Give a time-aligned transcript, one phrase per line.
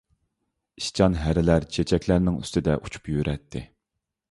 [0.81, 3.67] ئىشچان ھەرىلەر چېچەكلەرنىڭ ئۈستىدە ئۇچۇپ يۈرەتتى.